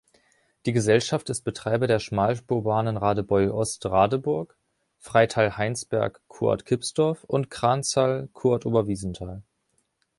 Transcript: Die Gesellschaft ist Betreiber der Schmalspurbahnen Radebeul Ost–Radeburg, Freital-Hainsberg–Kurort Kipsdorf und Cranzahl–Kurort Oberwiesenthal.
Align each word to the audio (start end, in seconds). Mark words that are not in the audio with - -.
Die 0.65 0.73
Gesellschaft 0.73 1.29
ist 1.29 1.43
Betreiber 1.43 1.85
der 1.85 1.99
Schmalspurbahnen 1.99 2.97
Radebeul 2.97 3.51
Ost–Radeburg, 3.51 4.57
Freital-Hainsberg–Kurort 4.97 6.65
Kipsdorf 6.65 7.23
und 7.25 7.51
Cranzahl–Kurort 7.51 8.65
Oberwiesenthal. 8.65 9.43